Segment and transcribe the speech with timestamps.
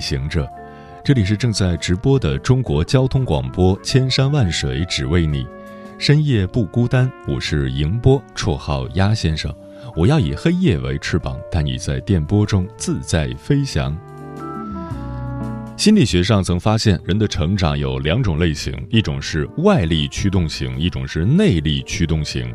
[0.00, 0.48] 行者，
[1.04, 5.46] 这里是正在直播的中国交通广播，千山万水只为你，
[5.98, 7.10] 深夜不孤单。
[7.28, 9.54] 我是迎波，绰号鸭先生。
[9.96, 13.96] 我要以黑夜为翅膀，带你在电波中自在飞翔。
[15.76, 22.54] 心理学上曾发现，人的成长有两种类型，一种是外力驱动型，一种是内力驱动型。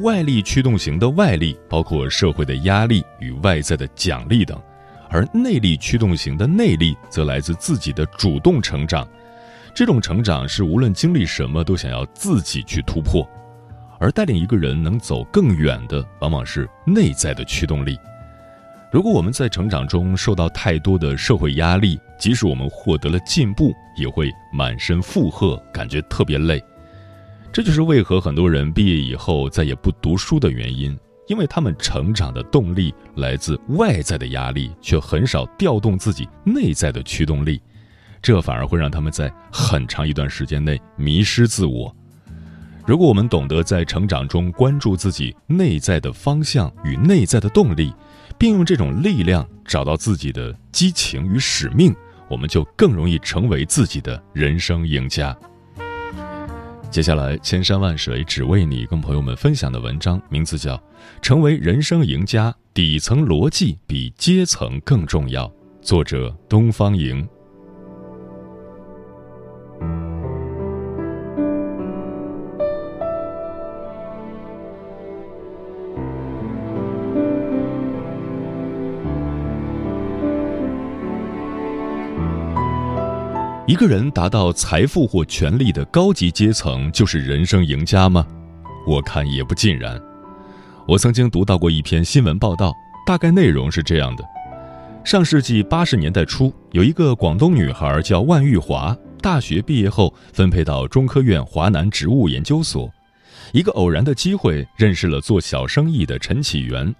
[0.00, 4.60] 外力驱动型的外力包括社会的压力与外在的奖励等。
[5.14, 9.06] 而内力驱动型的内力则来自自己的主动成长，
[9.72, 13.24] 这种成长是无论经历什么都想要自己去突破，
[14.00, 17.96] 而带领一个人能走更远的，往往是内在的驱动力。
[18.90, 26.60] 如果我们在成长中受到太多的社会压力，即使我们获得了进步，也会满身负荷，感觉特别累。
[27.52, 30.98] 这就是为何很多人毕业以后再也不读书的原因。
[31.26, 37.60] 因为他们成长的动力来自外在的压力，却很少调动自己内在的驱动力，
[38.20, 41.94] 这反而会让他们在很长一段时间内迷失自我。
[42.86, 47.94] 如果我们懂得在成长中关注自己内在的方向与内在的动力，
[48.38, 51.94] 并用这种力量找到自己的激情与使命，
[52.28, 55.34] 我们就更容易成为自己的人生赢家。
[56.94, 60.76] 接下来，千山万水只为你，跟朋友们分享的文章名字叫
[61.20, 65.48] 《成为人生赢家，底层逻辑比阶层更重要》，
[65.82, 67.28] 作者东方莹。
[83.74, 88.24] 一个人达到财富或权力的高级阶层，就是人生赢家吗？
[88.86, 90.00] 我看也不尽然。
[90.86, 92.72] 我曾经读到过一篇新闻报道，
[93.04, 94.22] 大概内容是这样的：
[95.02, 102.88] 上世纪八十年代初，有一个广东女孩叫万玉华，大学毕业后分配到中科院华南植物研究所。
[103.50, 106.94] 一个偶然的机会，认识了做小生意的陈启元。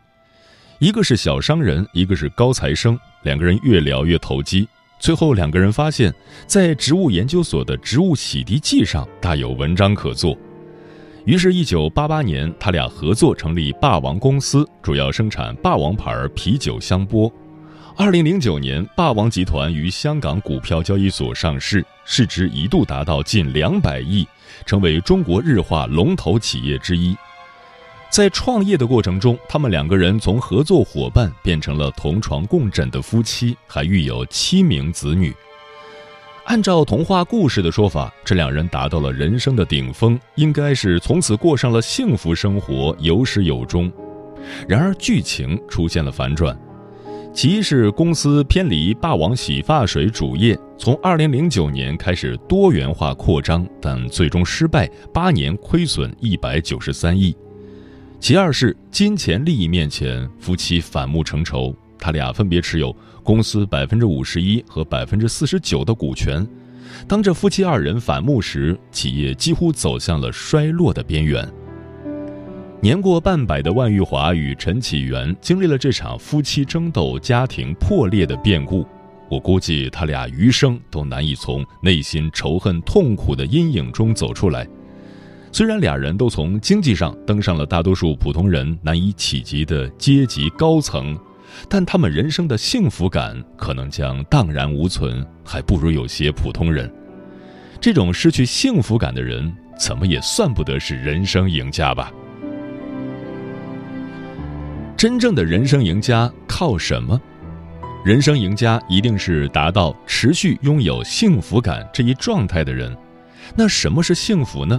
[0.80, 4.68] 一个是小商人，一个是高材生，两个人越聊越投机。
[4.98, 6.14] 最后，两个人发现，
[6.46, 10.36] 在植物研究所的植物洗涤剂上大有文章可做。
[11.26, 17.30] 于是，一九八八年，他俩合作成立霸王公司，主要生产霸王牌啤酒香波。
[17.96, 24.26] 二零零九年，霸王集团于香港股票交易所上市，市值一度达到近两百亿，
[24.66, 27.14] 成为中国日化龙头企业之一。
[28.14, 35.34] 在创业的过程中，他们两个人从合作伙伴变成了同床共枕的夫妻，还育有七名子女。
[36.44, 43.92] 按照童话故事的说法，这两人达到了人生的顶峰，应该是从此过上了幸福生活，有始有终。
[44.68, 46.56] 然而，剧情出现了反转，
[47.34, 57.36] 其一是公司偏离霸王洗发水主业，从2009年开始多元化扩张，但最终失败，八年亏损193亿。
[58.24, 61.76] 其二是金钱利益面前，夫妻反目成仇。
[61.98, 62.90] 他俩分别持有
[63.22, 66.42] 公司百分之五十一和百分之四十九的股权。
[67.06, 71.46] 当这夫妻二人反目时，企业几乎走向了衰落的边缘。
[72.80, 78.86] 年过半百的万玉华与陈启元经历了这场夫妻争斗、家庭破裂的变故。
[79.28, 84.66] 我估计他俩余生都难以从内心仇恨、痛苦的阴影中走出来。
[85.54, 91.16] 虽然俩人都从经济上登上了大多数普通人难以企及的阶级高层，
[91.68, 96.92] 但他们人生的幸福感可能将荡然无存，还不如有些普通人。
[97.80, 102.12] 这种失去幸福感的人，怎么也算不得是人生赢家吧？
[104.96, 107.20] 真正的人生赢家靠什么？
[108.04, 112.92] 人生赢家一定是达到持续拥有幸福感这一状态的人。
[113.54, 114.76] 那什么是幸福呢？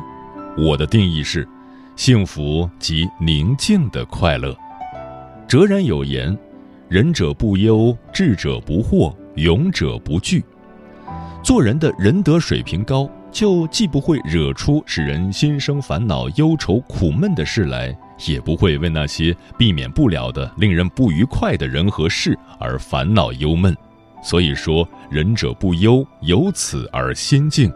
[0.57, 1.45] 我的定义是，
[1.97, 4.55] 幸福即宁静的快乐。
[5.47, 6.35] 哲人有言
[6.87, 10.43] ：“仁者不忧，智者不惑，勇者不惧。”
[11.43, 23.75] 做人的仁德水平高，就既不会惹出使人心生烦恼、忧愁、苦闷的事来，也不会为那些避免不了的、令人不愉快的人和事而烦恼忧闷。
[24.23, 27.69] 所以说，仁者不忧，由此而心静。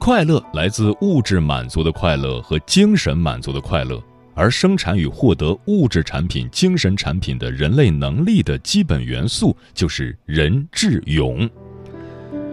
[0.00, 4.02] 快乐来自物质满足的快乐和精神满足的快乐，
[4.34, 11.46] 而生产与获得物质产品、精神产品的人类能力的基本元素就是仁、智、勇。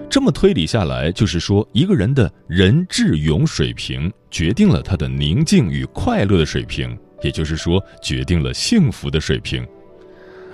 [0.09, 9.65] 这么推理下来，就是说，一个人的仁、智、勇水平决定了他的宁静与快乐的水平，也就是说，决定了幸福的水平。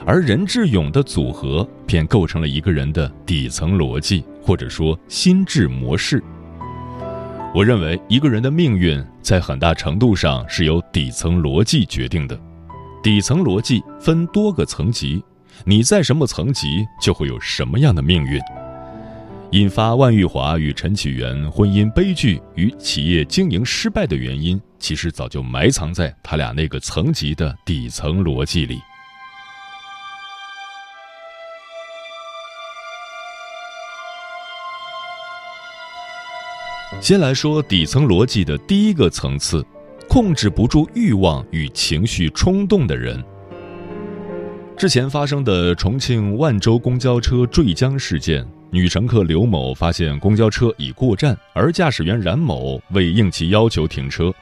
[0.05, 6.23] 而仁、智、勇的组合，便构成了一个人的底层逻辑，或者说心智模式。
[7.55, 12.35] 我认为，一个人的命运在很大程度上是由底层逻辑决定的。
[13.03, 15.23] 底层逻辑分多个层级，
[15.63, 18.41] 你在什么层级，就会有什么样的命运。
[19.51, 28.79] 引发万玉华与陈启源婚姻悲剧与企业经营失败的原因，其实早就埋藏在他俩那个层级的底层逻辑里。
[37.03, 39.61] 先来说底层逻辑的第一个层次：
[40.07, 43.21] 控制不住欲望与情绪冲动的人。
[44.77, 48.47] 之前发生的重庆万州公交车坠江事件。
[48.71, 54.33] 女乘客刘某发现公交车已过站，而驾驶员冉某未应其要求停车，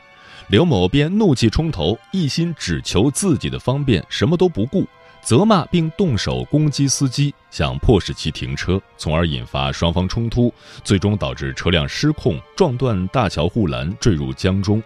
[0.49, 4.85] 刘某便怒气冲头，一心只求自己的方便，什么都不顾，
[5.23, 10.51] 责骂并动手攻击司机，想迫使其停车，从而引发双方冲突，
[10.83, 14.81] 最终导致车辆失控撞断大桥护栏，坠入江中，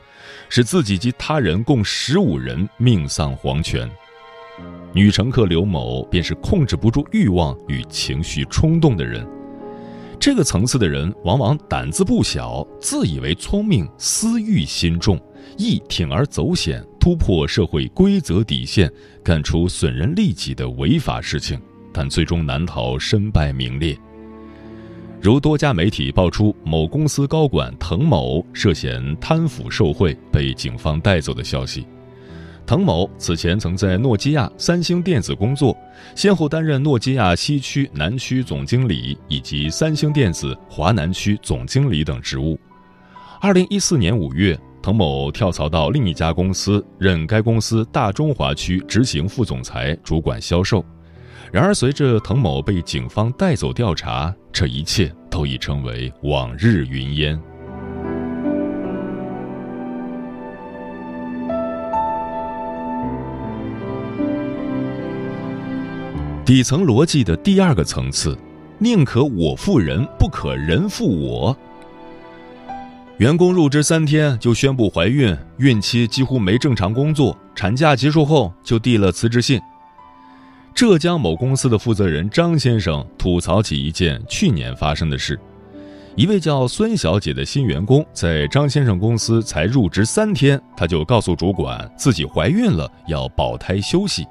[0.49, 3.89] 使自己及他人共十五人命丧黄泉。
[4.93, 9.25] 女乘客刘某便是控制不住欲望与情绪冲动的人。
[10.17, 15.19] 这个层次的人往往胆子不小，自以为聪明，私欲心重，
[15.57, 18.91] 易铤而走险，突破社会规则底线，
[19.23, 21.61] 干出损人利己的违法事情，
[21.93, 23.95] 但最终难逃身败名裂。
[25.21, 31.85] 如多家媒体爆出某公司高管滕某涉嫌贪腐受贿被警方带走的消息。
[32.65, 35.77] 滕某此前曾在诺基亚、三星电子工作，
[36.15, 42.59] 先后担任诺基亚西区、南区总经理以及三星电子华南区总经理等职务。
[43.39, 50.85] 二零一四年五月，滕某跳槽到另一家公司，任该公司大中华区执行副总裁，主管销售。
[51.51, 57.41] 然而，随着滕某被警方带走调查，这一切都已成为往日云烟。
[66.45, 68.37] 底层逻辑的第二个层次，
[68.77, 71.57] 宁可我负人，不可人负我。
[73.17, 79.57] 员工入职三天就宣布怀孕，孕期几乎没正常工作，产假结束后就递了辞职信。
[80.73, 85.39] 浙江某公司的负责人张先生吐槽起一件去年发生的事：
[86.17, 94.27] 一位叫孙小姐的新员工在张先生公司才入职三天，她就告诉主管自己怀孕了，要保胎休息。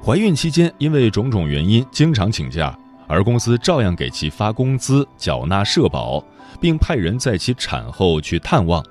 [0.00, 6.24] 怀孕期间，因为种种原因经常请假，而公司照样给其发工资、缴纳社保，
[6.60, 8.84] 并派人在其产后去探望。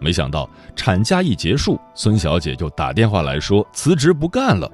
[0.00, 4.70] 没想到产假一结束，孙小姐就打电话来说辞职不干了。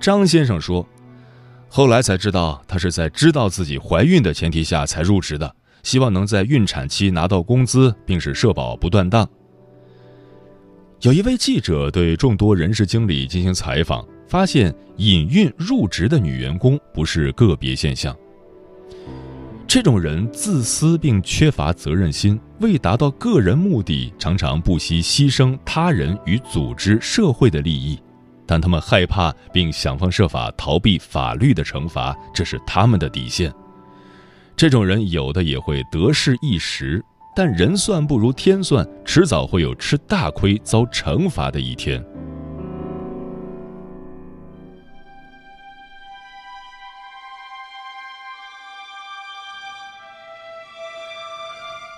[0.00, 0.84] 张先生说，
[1.68, 9.28] 后来才知道她是在知道自己怀孕的前提下才入职的，希望能在孕产期拿到工资，并使社保不断档。
[11.02, 14.04] 有一位记者对众多人事经理进行采访。
[14.32, 18.16] 发现隐孕入职的女员工不是个别现象。
[19.68, 28.00] 这种人自私并缺乏责任心，为达到个人目的，常常不惜牺牲他人与组织、社会的利益。
[28.46, 33.52] 但他们害怕并想方设法逃避法律的惩罚，这是他们的底线。
[34.56, 37.04] 这种人有的也会得势一时，
[37.36, 42.02] 但人算不如天算，迟早会有吃大亏、遭惩罚的一天。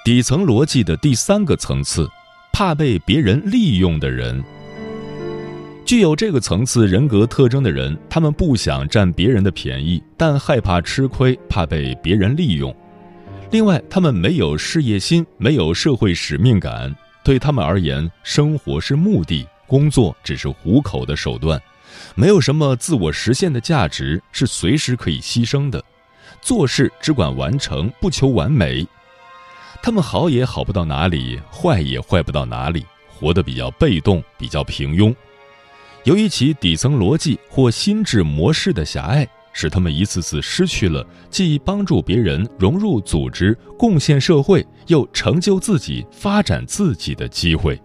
[0.04, 2.06] 底层逻辑的第三个层次，
[2.52, 4.44] 怕被别人利用的人，
[5.87, 12.76] 具有这个层次人格特征的人，他们不想占别人的便宜，但害怕吃亏，怕被别人利用。
[13.50, 16.94] 另外，他们没有事业心，没有社会使命感。
[17.25, 21.58] 对他们而言，生活是目的，工作只是糊口的手段，
[22.14, 25.82] 没有什么自我实现的价值，是随时可以牺牲的。
[26.42, 28.87] 做事只管完成，不求完美。
[29.84, 35.14] 他们好也好不到哪里，坏也坏不到哪里，活得比较被动，比较平庸。
[36.04, 47.78] 由于其底层逻辑或心智模式的狭隘，使他们一次次失去了既帮助别人融入组织、贡献社会，又成就自己、发展自己的机会。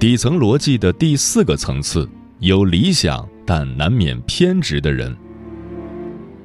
[0.00, 2.08] 底层逻辑的第四个层次，
[2.40, 5.16] 有理想但难免偏执的人。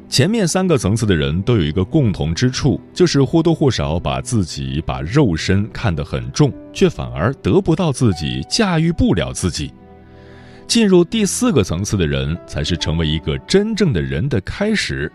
[0.08, 9.72] 前面三个层次的人都有一个共同之处，就是或多或少把自己、把肉身看得很重，却反而得不到自己，驾驭不了自己。
[10.65, 15.12] 进入第四个层次的人，才是成为一个真正的人的开始。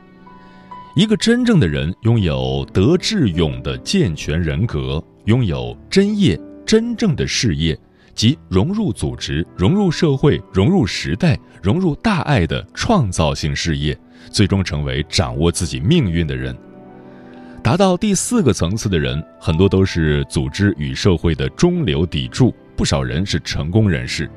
[0.95, 7.77] 一个真正的人，拥有德智勇的健全人格，拥有真业、真正的事业。
[8.15, 13.99] 即融入组织、融入社会、融入时代、融入大爱的创造性事业，
[14.31, 16.57] 最终成为掌握自己命运的人。
[17.63, 24.31] 达到第四个层次的人，很多都是组织与社会的中流砥柱，不少人是成功人士。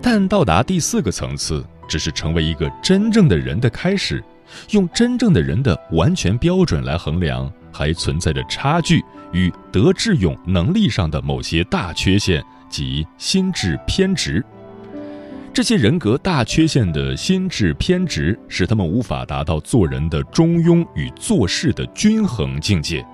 [0.00, 4.22] 但到达第四个层次，只是成为一个真正的人的开始。
[4.70, 12.44] 用真正的人的完全标准来衡量，还存在着差距与德智勇能力上的某些大缺陷。
[12.72, 14.42] 即心智偏执，
[15.52, 23.04] 这些人格大缺陷的心智偏执，使他们无法达到做人的中庸与做事的均衡境界。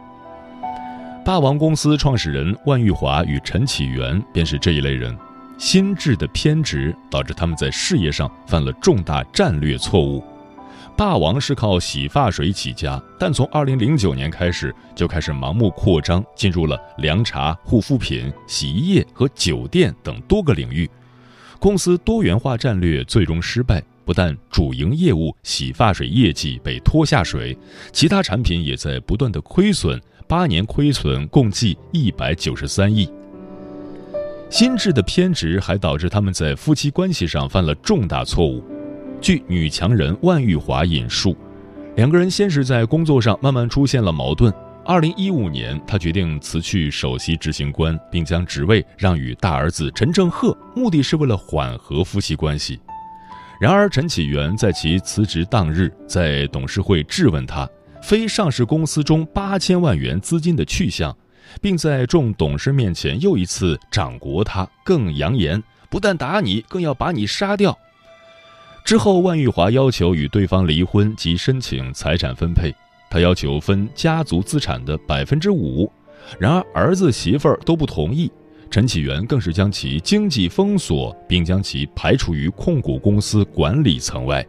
[1.25, 5.15] 霸王公司创始人万玉华与陈启源便是这一类人，
[5.59, 10.23] 心智的偏执导致他们在事业上犯了重大战略错误。
[10.99, 20.91] 霸王是靠洗发水起家，但从二零零九年开始就开始盲目扩张，进入了凉茶、护肤品、洗衣液和酒店等多个领域。
[21.61, 27.57] 公司多元化战略最终失败，不但主营业务洗发水业绩被拖下水，
[27.93, 33.09] 其他产品也在不断的亏损，八年亏损共计一百九十三亿。
[34.51, 38.65] 心智的偏执还导致他们在夫妻关系上犯了重大错误。
[39.21, 41.37] 据女强人万玉华引述，
[41.97, 44.53] 两个人先是在工作上慢慢出现了矛盾。
[44.85, 52.79] 二零一五年，她决定辞去首席执行官，并将职位让与大儿子陈正赫，目的是为了缓和夫妻关系。
[53.61, 57.69] 然而，陈启源在其辞职当日，在董事会质问他
[58.01, 61.15] 非上市公司中八千万元资金的去向，
[61.61, 65.61] 并在众董事面前又一次掌掴他，更扬言
[65.91, 67.77] 不但打你，更要把你杀掉。
[68.89, 72.75] 之后，万玉华要求与对方离婚及申请财产分配，
[73.11, 75.93] 他要求分家族资产的百分之五，
[76.41, 78.33] 然而儿子媳妇儿都不同意，
[78.71, 84.43] 陈启源更是将其经济封锁，并将其排除于控股公司管理层外。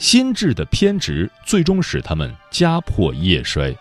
[0.00, 3.72] 心智的偏执最终使他们家破业衰。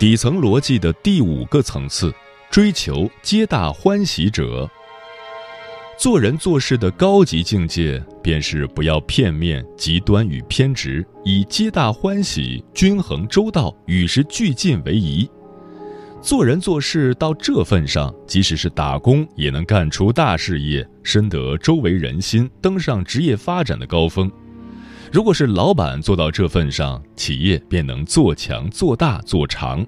[0.00, 2.10] 底层逻辑的第五个层次，
[2.50, 4.66] 追求皆大欢喜者。
[5.98, 15.28] 做人做事的高级境界，便是不要片面、极端与偏执，以皆大欢喜、均衡周到、与时俱进为宜。
[16.22, 24.32] 做人做事到这份上，即使是打工，也能干出大事业，深得周围人心，登上职业发展的高峰。
[25.12, 29.84] 如果是老板做到这份上，企业便能做强、做大、做长。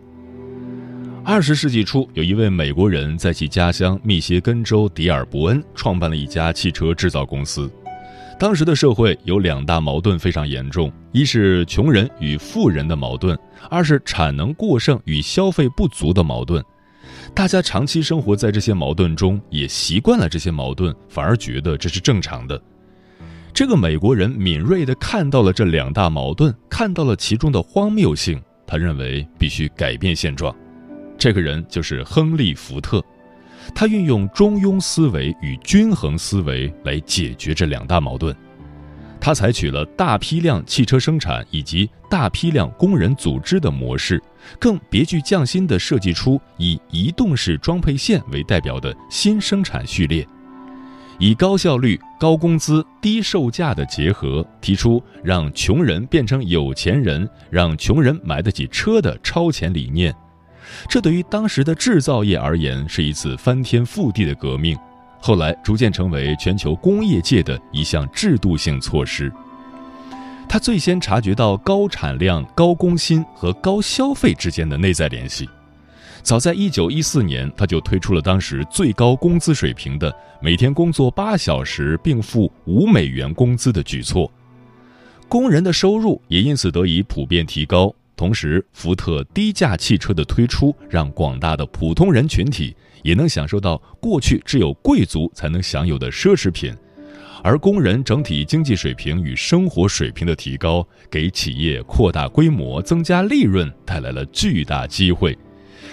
[1.24, 7.70] 二十世纪初，有一位美国人在其家乡密歇根州迪尔伯恩创办了一家汽车制造公司。
[8.36, 13.38] 当时的社会有两大矛盾非常严重：一是穷人与富人的矛盾，
[13.70, 16.60] 二是产能过剩与消费不足的矛盾。
[17.32, 22.60] 大家长期生活在这些矛盾中，也习惯了这些矛盾，反而觉得这是正常的。
[23.54, 28.40] 这个美国人敏锐地看到了这两大矛盾，看到了其中的荒谬性。
[28.66, 30.54] 他认为必须改变现状。
[31.18, 33.04] 这个人就是亨利·福特，
[33.74, 38.34] 他运用中庸思维与均衡思维来解决这两大矛盾。
[39.20, 44.20] 他采取了大批量汽车生产以及大批量工人组织的模式，
[44.58, 50.26] 更别具匠心地设计出以移动式装配线为代表的新生产序列。
[51.18, 60.14] 以高效率、高工资、低售价的结合，提出让穷人变成有钱人、让穷人买得起车的超前理念，
[60.88, 64.76] 这对于当时的制造业而言是一次翻天覆地的革命。
[65.20, 69.32] 后来逐渐成为全球工业界的一项制度性措施。
[70.48, 75.48] 他最先察觉到高产量、高工薪和高消费之间的内在联系。
[76.22, 84.30] 早在1914年，他就推出了当时最高工资水平的每天工作八小时并付五美元工资的举措，
[85.28, 87.92] 工人的收入也因此得以普遍提高。
[88.14, 96.72] 同时，福特低价汽车的推出，让广大的普通人群体也能享受到过去只有贵族才能享有的奢侈品。
[97.42, 105.36] 而工人整体经济水平与生活水平的提高，给企业扩大规模、增加利润带来了巨大机会，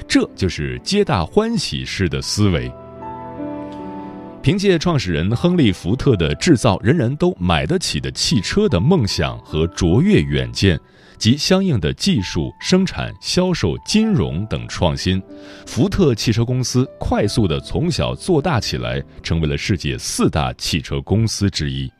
[0.07, 2.71] 这就是皆大欢喜式的思维。
[4.41, 10.79] 凭借创始人亨利·福特的制造人人都买得起的汽车的梦想和卓越远见。
[11.17, 15.21] 及相应的技术、生产、销售、金融等创新，
[15.67, 21.91] 福特汽车公司快速的从小做大起来，成为了世界四大汽车公司之一。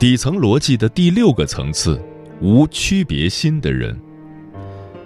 [0.00, 2.02] 底层逻辑的第六个层次：
[2.40, 3.94] 无区别心的人。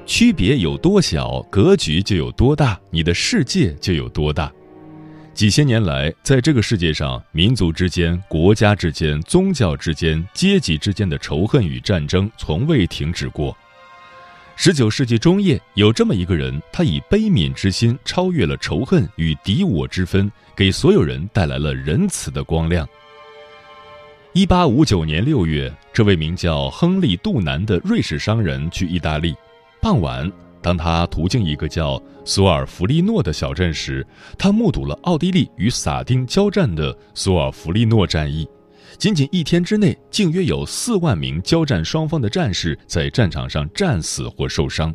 [0.07, 4.53] 区别有多小，格局就有多大，你的世界就有多大。
[5.35, 13.57] 几千年来，在这个世界上，民族之间、国家之间、宗教之间、阶级之间的仇恨与战争从未停止过。
[14.55, 22.89] 十九世纪中叶，有这么一个人，他以悲悯之心超越了仇恨与敌我之分，给所有人带来了仁慈的光亮。
[24.37, 29.33] 一八五九年六月，这位名叫亨利·杜南的瑞士商人去意大利。
[29.81, 30.29] 傍晚，
[30.61, 34.05] 当他途经一个叫索尔弗利诺的小镇时，
[34.37, 38.45] 他目睹了奥地利与撒丁交战的索尔弗利诺战役。
[38.99, 44.93] 仅仅一天之内，竟约有四万名交战双方的战士在战场上战死或受伤。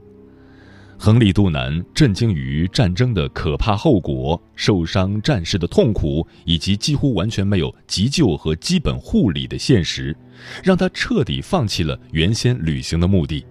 [1.01, 10.13] 亨利·杜南震惊于战争的可怕后果、受伤战士的痛苦以及几乎完全没有急救和基本护理的现实，
[10.62, 13.45] 让他彻底放弃了原先旅行的目的。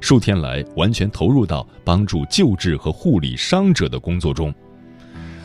[0.00, 4.54] 数天来，完全投入到帮助救治和护理伤者的工作中。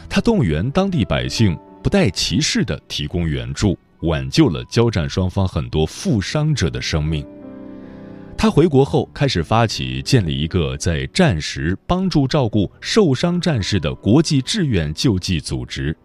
[0.08, 7.25] 他动员当地百姓，不带歧视地提供援助，挽救了交战双方很多负伤者的生命。
[8.38, 15.97] 他回国后，开始发起建立一个在战时帮助照顾受伤战士的国际志愿救济组织。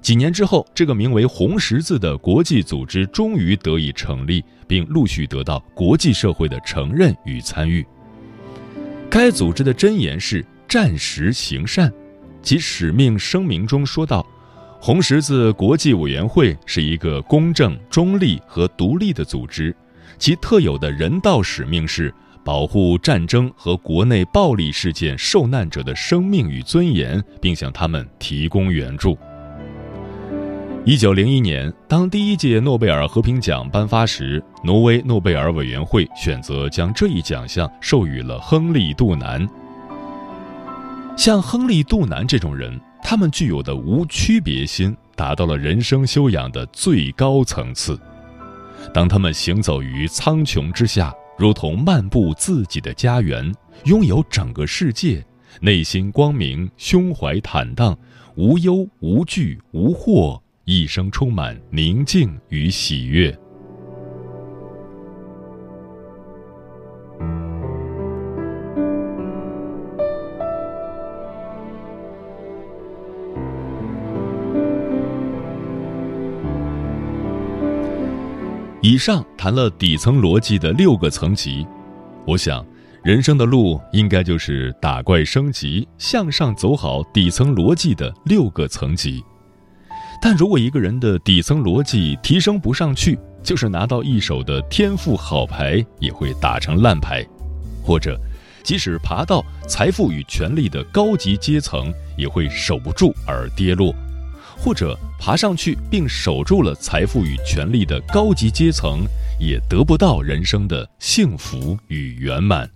[0.00, 7.84] 几年之后，这个名为“红十字”的国际组织终于得以成立，并陆续得到国际社会的承认与参与。
[9.10, 11.92] 该组织的箴言是“战时行善”，
[12.42, 14.24] 其使命声明中说道
[14.80, 19.74] ：“红十字国际委员会是一个公正、中立和独立的组织，
[20.18, 22.12] 其特有的人道使命是
[22.44, 29.16] 保护战争和国内暴力事件受难者的生命与尊严，并向他们提供援助。”
[30.86, 39.44] 一九零一年，当第一届诺贝尔和平奖颁发时，挪威诺贝尔委员会选择将这一奖项授予了亨利·杜南。
[41.16, 47.98] 像亨利·杜南这种人，他们具有的无区别心，达到了人生修养的最高层次。
[48.94, 53.52] 当他们行走于苍穹之下，如同漫步自己的家园，
[53.84, 55.24] 拥有整个世界，
[55.60, 57.98] 内心光明，胸怀坦荡，
[58.36, 60.40] 无忧无惧无惑。
[60.64, 63.36] 一生充满宁静与喜悦。
[78.86, 81.66] 以上谈了底层逻辑的六个层级，
[82.24, 82.64] 我想，
[83.02, 89.20] 人生的路应该就是打怪升级，向上走好底层逻辑的六个层级。
[90.22, 97.26] 但如果一个人的底层逻辑提升不上去，就是拿到一手的天赋好牌也会打成烂牌，
[97.82, 98.16] 或者，
[98.62, 103.92] 即使爬到财富与权力的高级阶层，也会守不住而跌落，
[104.56, 109.06] 或者爬上去并守住了财富与权力的高级阶层，
[109.38, 112.68] 也得不到人生的幸福与圆满。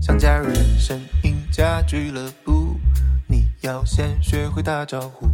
[0.00, 2.78] 想加入人生赢家俱乐部，
[3.26, 5.28] 你要先学会打招呼。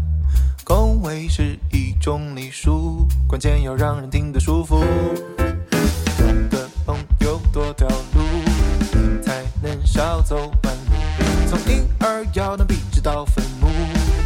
[0.65, 4.77] 恭维是一穷里数，关键要让人听得舒服。
[4.77, 10.93] 我的朋友多条路，才能少走弯路。
[11.49, 13.69] 从婴儿摇到笔直到坟墓，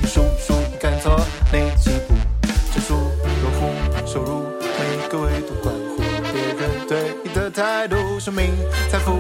[0.03, 1.21] 你数数看错
[1.53, 2.15] 哪几步？
[2.73, 3.71] 成熟、落户、
[4.05, 8.19] 收入，每个维度关乎别人对你的态度。
[8.19, 8.51] 生命、
[8.91, 9.13] 财富、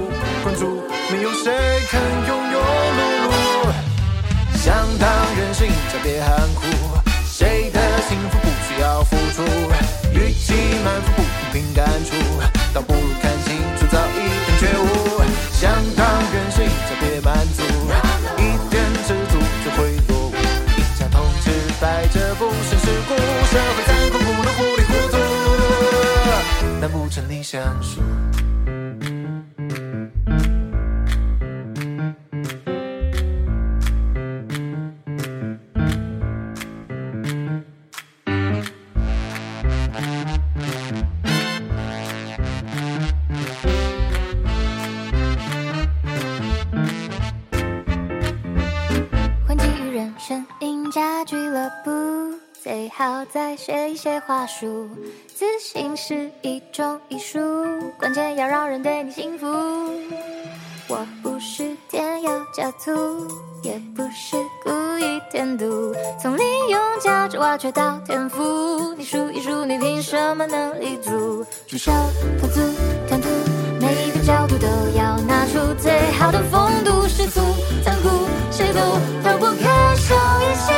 [0.42, 1.54] 关注，没有谁
[1.88, 2.58] 肯庸庸
[2.98, 3.72] 碌碌。
[4.56, 6.97] 想当任性，就别含糊。
[10.84, 12.14] 满腹不平感触，
[12.72, 15.22] 倒不如看清楚，早一点觉悟。
[15.52, 17.62] 想当任性，就别满足，
[18.38, 20.34] 一点知足就会落伍。
[20.76, 25.14] 一家同吃百折不胜世故，社会残酷不能糊里糊涂，
[26.80, 28.00] 难不成你想输？
[53.98, 54.88] 些话术。
[55.34, 57.40] 自信是一种艺术，
[57.98, 59.46] 关键要让人对你幸福。
[60.86, 62.92] 我不是添油加醋，
[63.62, 68.94] 也不是故意添堵，从利用价值挖掘到天赋。
[68.94, 71.44] 你数一数，你凭什么能立足？
[71.66, 71.92] 举手
[72.40, 72.60] 投足
[73.08, 73.28] 谈吐，
[73.80, 77.40] 每一个角度都要拿出最好的风度，世俗
[77.84, 78.08] 残酷，
[78.50, 78.80] 谁都
[79.22, 80.72] 逃不开受一些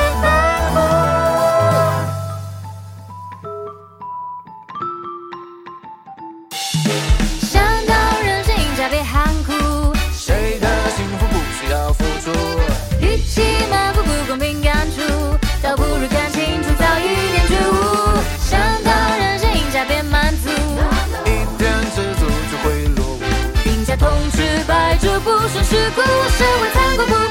[25.94, 27.29] 故，社会残酷不